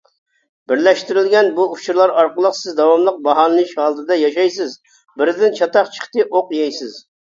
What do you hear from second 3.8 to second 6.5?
ھالىتىدە ياشايسىز، بىرىدىن چاتاق چىقتى